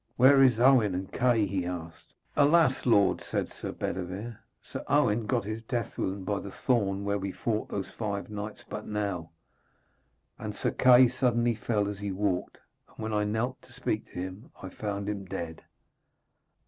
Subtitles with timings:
[0.15, 2.15] 'Where is Owen, and Kay?' he asked.
[2.35, 7.31] 'Alas, lord,' said Bedevere, 'Sir Owen got his death wound by the thorn where we
[7.31, 9.29] fought those five knights but now,
[10.39, 12.57] and Sir Kay suddenly fell as he walked.
[12.87, 15.61] And when I knelt to speak to him, I found him dead.'